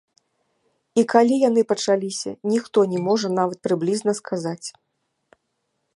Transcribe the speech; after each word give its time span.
І 1.01 1.03
калі 1.13 1.35
яны 1.49 1.61
пачаліся, 1.73 2.31
ніхто 2.53 2.79
не 2.95 2.99
можа 3.09 3.27
нават 3.39 3.57
прыблізна 3.69 4.11
сказаць. 4.25 4.67